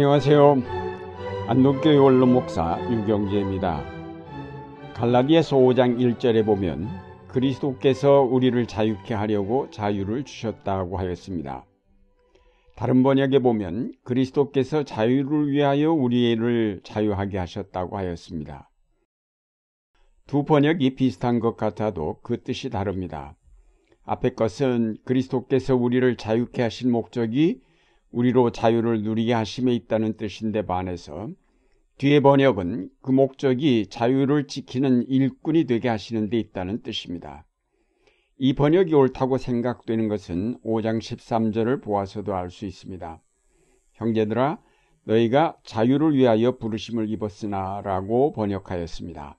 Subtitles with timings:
[0.00, 0.62] 안녕하세요.
[1.46, 3.84] 안동교회 원로 목사 유경재입니다.
[4.94, 6.88] 갈라디아서 5장 1절에 보면
[7.28, 11.66] 그리스도께서 우리를 자유케 하려고 자유를 주셨다고 하였습니다.
[12.76, 18.70] 다른 번역에 보면 그리스도께서 자유를 위하여 우리를 자유하게 하셨다고 하였습니다.
[20.26, 23.36] 두 번역이 비슷한 것 같아도 그 뜻이 다릅니다.
[24.04, 27.60] 앞의 것은 그리스도께서 우리를 자유케 하신 목적이
[28.10, 31.30] 우리로 자유를 누리게 하심에 있다는 뜻인데 반해서
[31.98, 37.44] 뒤의 번역은 그 목적이 자유를 지키는 일꾼이 되게 하시는 데 있다는 뜻입니다.
[38.38, 43.20] 이 번역이 옳다고 생각되는 것은 5장 13절을 보아서도 알 수 있습니다.
[43.92, 44.58] 형제들아
[45.04, 49.38] 너희가 자유를 위하여 부르심을 입었으나 라고 번역하였습니다.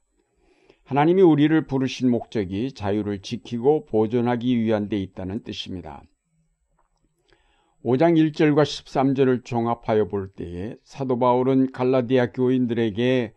[0.83, 6.03] 하나님이 우리를 부르신 목적이 자유를 지키고 보존하기 위한 데 있다는 뜻입니다.
[7.83, 13.33] 5장 1절과 13절을 종합하여 볼 때에 사도 바울은 갈라디아 교인들에게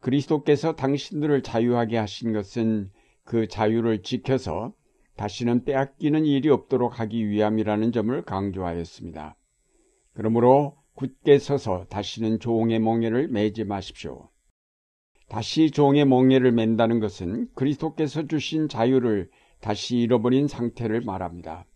[0.00, 2.90] 그리스도께서 당신들을 자유하게 하신 것은
[3.24, 4.72] 그 자유를 지켜서
[5.16, 9.36] 다시는 빼앗기는 일이 없도록 하기 위함이라는 점을 강조하였습니다.
[10.14, 14.30] 그러므로 굳게 서서 다시는 종의 몽해를 매지 마십시오.
[15.28, 21.66] 다시 종의 멍에를 맨다는 것은 그리스도께서 주신 자유를 다시 잃어버린 상태를 말합니다.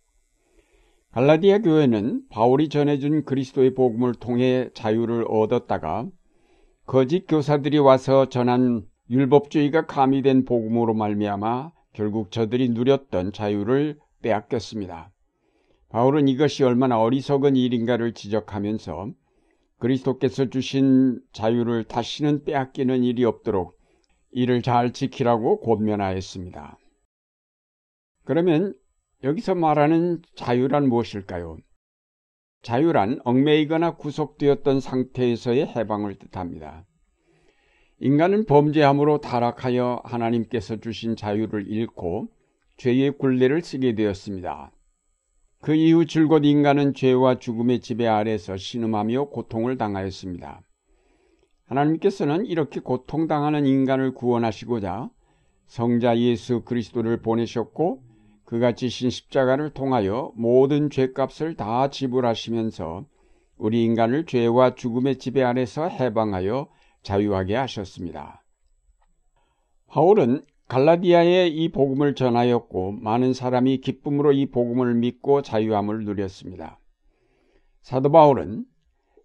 [1.17, 6.11] 갈라디아 교회는 바울이 전해준 그리스도의 복음을 통해 자유를 얻었다가
[6.85, 15.11] 거짓 교사들이 와서 전한 율법주의가 가미된 복음으로 말미암아 결국 저들이 누렸던 자유를 빼앗겼습니다.
[15.89, 19.13] 바울은 이것이 얼마나 어리석은 일인가를 지적하면서
[19.79, 23.79] 그리스도께서 주신 자유를 다시는 빼앗기는 일이 없도록
[24.33, 26.77] 이를 잘 지키라고 권면하였습니다.
[28.27, 28.75] 그러면
[29.25, 31.57] 여기서 말하는 자유란 무엇일까요?
[32.63, 36.85] 자유란 얽매이거나 구속되었던 상태에서의 해방을 뜻합니다.
[37.99, 42.29] 인간은 범죄함으로 타락하여 하나님께서 주신 자유를 잃고
[42.77, 44.73] 죄의 굴레를 쓰게 되었습니다.
[45.63, 50.61] 그 이후 줄곧 인간은 죄와 죽음의 지배 아래서 신음하며 고통을 당하였습니다.
[51.65, 55.09] 하나님께서는 이렇게 고통당하는 인간을 구원하시고자
[55.67, 58.03] 성자 예수 그리스도를 보내셨고
[58.47, 63.05] 그가 지신 십자가를 통하여 모든 죄값을 다 지불하시면서
[63.59, 66.69] 우리 인간을 죄와 죽음의 지배 아래서 해방하여
[67.03, 68.45] 자유하게 하셨습니다.
[69.89, 76.79] 바울은 갈라디아에 이 복음을 전하였고 많은 사람이 기쁨으로 이 복음을 믿고 자유함을 누렸습니다.
[77.83, 78.65] 사도 바울은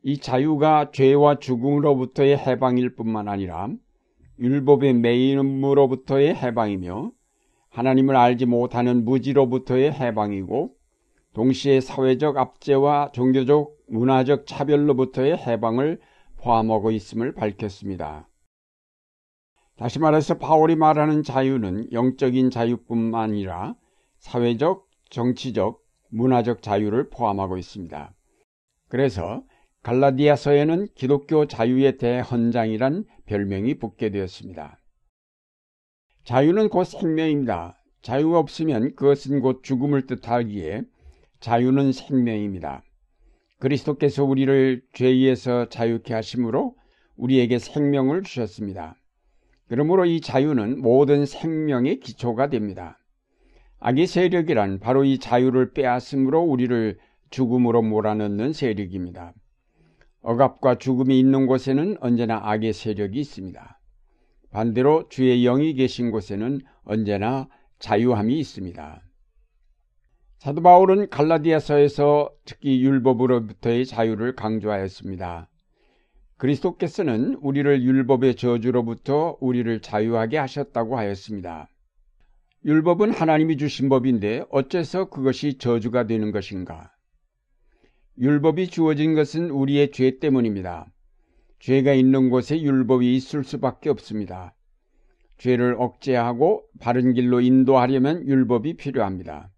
[0.04, 3.70] 이 자유가 죄와 죽음으로부터의 해방일 뿐만 아니라
[4.40, 7.12] 율법의 매임으로부터의 해방이며
[7.72, 10.76] 하나님을 알지 못하는 무지로부터의 해방이고
[11.34, 16.00] 동시에 사회적 압제와 종교적 문화적 차별로부터의 해방을
[16.38, 18.28] 포함하고 있음을 밝혔습니다.
[19.78, 23.76] 다시 말해서 바울이 말하는 자유는 영적인 자유뿐만 아니라
[24.20, 28.14] 사회적, 정치적, 문화적 자유를 포함하고 있습니다.
[28.90, 29.44] 그래서
[29.84, 34.81] 갈라디아서에는 기독교 자유의 대헌장이란 별명이 붙게 되었습니다.
[36.24, 37.76] 자유는 곧 생명입니다.
[38.02, 40.84] 자유가 없으면 그것은 곧 죽음을 뜻하기에
[41.40, 42.84] 자유는 생명입니다.
[43.60, 46.76] 그리스도께서 우리를 죄에서 자유케 하심으로
[47.16, 48.96] 우리에게 생명을 주셨습니다.
[49.68, 53.00] 그러므로 이 자유는 모든 생명의 기초가 됩니다.
[53.80, 57.00] 악의 세력이란 바로 이 자유를 빼앗음으로 우리를
[57.32, 59.34] 죽음으로 몰아넣는 세력입니다.
[60.22, 63.81] 억압과 죽음이 있는 곳에는 언제나 악의 세력이 있습니다.
[64.52, 67.48] 반대로 주의 영이 계신 곳에는 언제나
[67.80, 69.02] 자유함이 있습니다.
[70.40, 75.50] 사도 바울은 갈라디아서에서 특히 율법으로부터의 자유를 강조하였습니다.
[76.38, 81.70] 그리스도께서는 우리를 율법의 저주로부터 우리를 자유하게 하셨다고 하였습니다.
[82.66, 86.92] 율법은 하나님이 주신 법인데 어째서 그것이 저주가 되는 것인가?
[88.18, 90.91] 율법이 주어진 것은 우리의 죄 때문입니다.
[91.62, 94.56] 죄가 있는 곳에 율법이 있을 수밖에 없습니다.
[95.38, 99.52] 죄를 억제하고 바른 길로 인도하려면 율법이 필요합니다.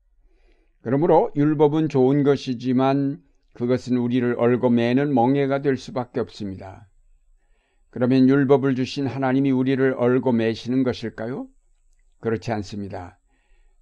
[0.81, 3.21] 그러므로 율법은 좋은 것이지만
[3.53, 6.89] 그것은 우리를 얽어매는 멍해가 될 수밖에 없습니다.
[7.89, 11.47] 그러면 율법을 주신 하나님이 우리를 얽어매시는 것일까요?
[12.19, 13.17] 그렇지 않습니다.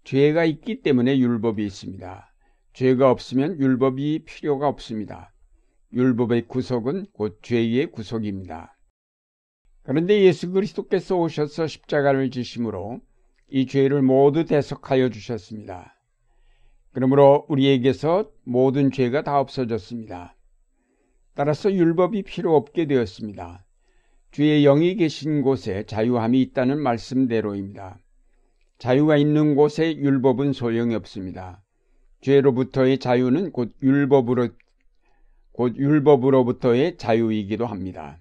[0.04, 2.34] 죄가 있기 때문에 율법이 있습니다.
[2.74, 5.34] 죄가 없으면 율법이 필요가 없습니다.
[5.94, 8.78] 율법의 구속은 곧 죄의 구속입니다.
[9.84, 13.02] 그런데 예수 그리스도께서 오셔서 십자가를 지심으로
[13.50, 15.96] 이 죄를 모두 대속하여 주셨습니다.
[16.94, 20.36] 그러므로 우리에게서 모든 죄가 다 없어졌습니다.
[21.34, 23.66] 따라서 율법이 필요 없게 되었습니다.
[24.32, 28.00] 주의 영이 계신 곳에 자유함이 있다는 말씀대로입니다.
[28.78, 31.62] 자유가 있는 곳에 율법은 소용이 없습니다.
[32.22, 34.50] 죄로부터의 자유는 곧 율법으로
[35.52, 38.18] 곧 율법으로부터의 자유이기도 합니다.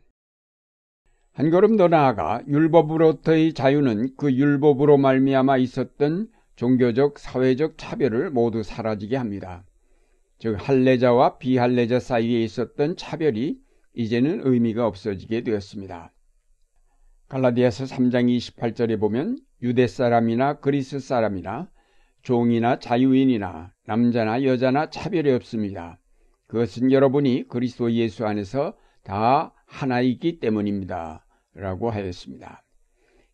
[1.33, 9.17] 한 걸음 더 나아가 율법으로부터의 자유는 그 율법으로 말미암아 있었던 종교적, 사회적 차별을 모두 사라지게
[9.17, 9.65] 합니다.
[10.39, 13.59] 즉 할례자와 비할례자 사이에 있었던 차별이
[13.95, 16.13] 이제는 의미가 없어지게 되었습니다.
[17.29, 21.71] 갈라디아서 3장 28절에 보면 유대 사람이나 그리스 사람이나
[22.23, 26.00] 종이나 자유인이나 남자나 여자나 차별이 없습니다.
[26.51, 31.25] 그것은 여러분이 그리스도 예수 안에서 다 하나이기 때문입니다.
[31.55, 32.65] 라고 하였습니다.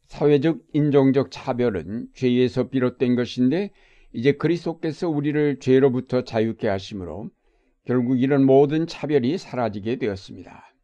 [0.04, 3.70] 사회적 인종적 차별은 죄에서 비롯된 것인데
[4.12, 7.30] 이제 그리스도께서 우리를 죄로부터 자유케 하심으로
[7.86, 10.74] 결국 이런 모든 차별이 사라지게 되었습니다.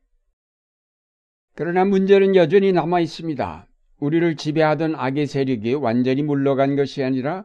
[1.55, 3.69] 그러나 문제는 여전히 남아 있습니다.
[4.01, 7.45] 우리를 지배하던 악의 세력이 완전히 물러간 것이 아니라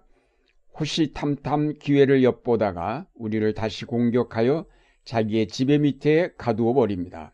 [0.80, 4.66] 호시탐탐 기회를 엿보다가 우리를 다시 공격하여
[5.08, 7.34] 자기의 지배 밑에 가두어 버립니다.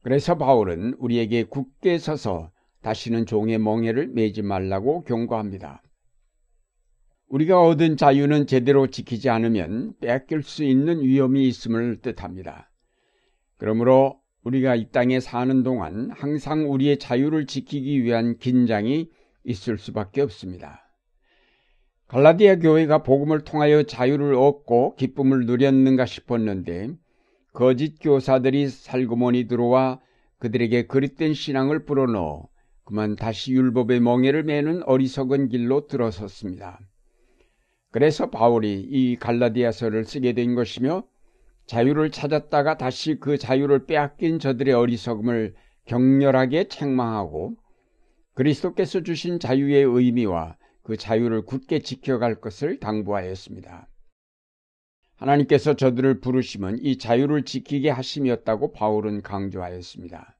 [0.00, 2.50] 그래서 바울은 우리에게 굳게 서서
[2.80, 5.82] 다시는 종의 멍해를 매지 말라고 경고합니다.
[7.28, 12.70] 우리가 얻은 자유는 제대로 지키지 않으면 뺏길 수 있는 위험이 있음을 뜻합니다.
[13.58, 19.10] 그러므로 우리가 이 땅에 사는 동안 항상 우리의 자유를 지키기 위한 긴장이
[19.44, 20.83] 있을 수밖에 없습니다.
[22.08, 26.90] 갈라디아 교회가 복음을 통하여 자유를 얻고 기쁨을 누렸는가 싶었는데
[27.52, 30.00] 거짓 교사들이 살구머니 들어와
[30.38, 32.48] 그들에게 그릇된 신앙을 불어넣어
[32.84, 36.78] 그만 다시 율법의 멍에를 매는 어리석은 길로 들어섰습니다.
[37.90, 41.04] 그래서 바울이 이 갈라디아서를 쓰게 된 것이며
[41.66, 45.54] 자유를 찾았다가 다시 그 자유를 빼앗긴 저들의 어리석음을
[45.86, 47.54] 격렬하게 책망하고
[48.34, 53.88] 그리스도께서 주신 자유의 의미와 그 자유를 굳게 지켜갈 것을 당부하였습니다.
[55.16, 60.36] 하나님께서 저들을 부르시면 이 자유를 지키게 하심이었다고 바울은 강조하였습니다.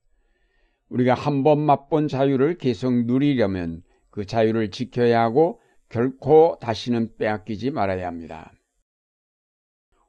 [0.90, 8.06] 우리가 한 번 맛본 자유를 계속 누리려면 그 자유를 지켜야 하고 결코 다시는 빼앗기지 말아야
[8.06, 8.52] 합니다.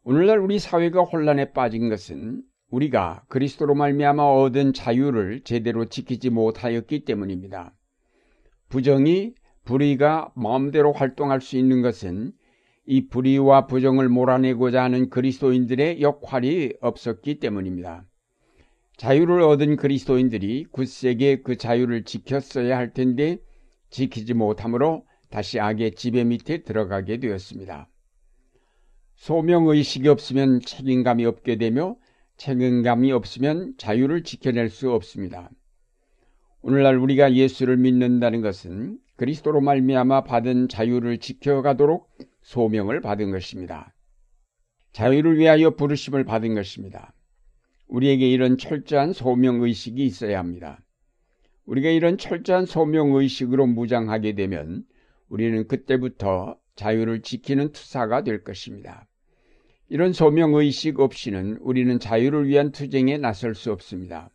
[0.03, 7.73] 오늘날 우리 사회가 혼란에 빠진 것은 우리가 그리스도로 말미암아 얻은 자유를 제대로 지키지 못하였기 때문입니다.
[8.67, 9.33] 부정이
[9.65, 12.31] 불의가 마음대로 활동할 수 있는 것은
[12.85, 18.06] 이 불의와 부정을 몰아내고자 하는 그리스도인들의 역할이 없었기 때문입니다.
[18.97, 23.39] 자유를 얻은 그리스도인들이 굳세게 그 자유를 지켰어야 할 텐데
[23.89, 27.89] 지키지 못하므로 다시 악의 지배 밑에 들어가게 되었습니다.
[29.15, 31.97] 소명의식이 없으면 책임감이 없게 되며
[32.38, 35.50] 책임감이 없으면 자유를 지켜낼 수 없습니다.
[36.62, 42.09] 오늘날 우리가 예수를 믿는다는 것은 그리스도로 말미암아 받은 자유를 지켜가도록
[42.41, 43.94] 소명을 받은 것입니다.
[44.91, 47.13] 자유를 위하여 부르심을 받은 것입니다.
[47.88, 50.81] 우리에게 이런 철저한 소명 의식이 있어야 합니다.
[51.65, 54.84] 우리가 이런 철저한 소명 의식으로 무장하게 되면
[55.29, 59.07] 우리는 그때부터 자유를 지키는 투사가 될 것입니다.
[59.88, 64.29] 이런 소명 의식 없이는 우리는 자유를 위한 투쟁에 나설 수 없습니다.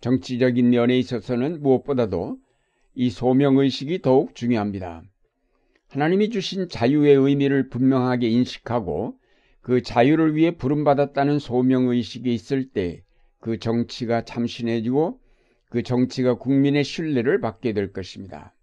[0.00, 2.38] 정치적인 면에 있어서는 무엇보다도
[3.00, 5.02] 이 소명의식이 더욱 중요합니다.
[5.88, 9.14] 하나님이 주신 자유의 의미를 분명하게 인식하고
[9.60, 13.02] 그 자유를 위해 부름받았다는 소명의식이 있을 때
[13.40, 15.18] 그 정치가 참신해지고
[15.70, 18.54] 그 정치가 국민의 신뢰를 받게 될 것입니다.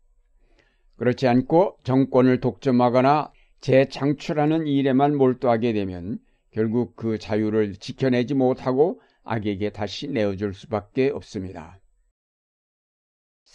[0.97, 6.19] 그렇지 않고 정권을 독점하거나 재창출하는 일에만 몰두하게 되면
[6.51, 11.79] 결국 그 자유를 지켜내지 못하고 악에게 다시 내어줄 수밖에 없습니다.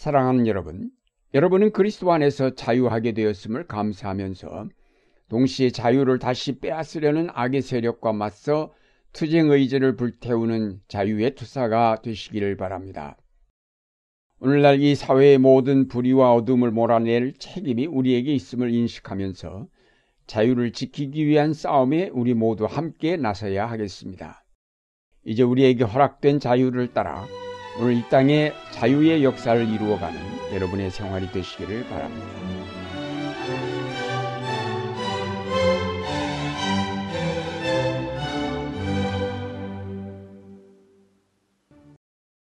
[0.03, 0.91] 사랑하는 여러분,
[1.33, 4.67] 여러분은 그리스도 안에서 자유하게 되었음을 감사하면서
[5.29, 8.73] 동시에 자유를 다시 빼앗으려는 악의 세력과 맞서
[9.13, 13.15] 투쟁 의지를 불태우는 자유의 투사가 되시기를 바랍니다.
[14.41, 19.69] 오늘날 이 사회의 모든 불의와 어둠을 몰아낼 책임이 우리에게 있음을 인식하면서
[20.27, 24.43] 자유를 지키기 위한 싸움에 우리 모두 함께 나서야 하겠습니다.
[25.23, 27.25] 이제 우리에게 허락된 자유를 따라
[27.79, 32.27] 오늘 이 땅에 자유의 역사를 이루어가는 여러분의 생활이 되시기를 바랍니다.